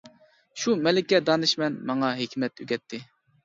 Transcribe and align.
شۇ 0.61 0.75
«مەلىكە 0.87 1.21
دانىشمەن» 1.31 1.77
ماڭا 1.93 2.13
ھېكمەت 2.25 2.67
ئۆگەتتى. 2.69 3.05